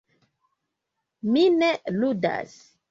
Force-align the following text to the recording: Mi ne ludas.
Mi 1.31 1.47
ne 1.61 1.73
ludas. 2.01 2.59